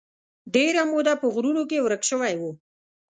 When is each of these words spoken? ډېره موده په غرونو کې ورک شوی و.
ډېره 0.55 0.81
موده 0.91 1.13
په 1.21 1.27
غرونو 1.33 1.63
کې 1.69 1.83
ورک 1.85 2.01
شوی 2.09 2.33
و. 2.39 2.43